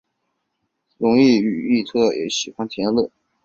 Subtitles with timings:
[0.97, 3.11] 荣子与义持也喜欢田乐。